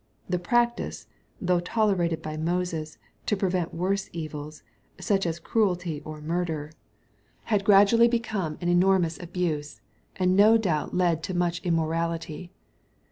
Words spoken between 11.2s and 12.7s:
to much immorality.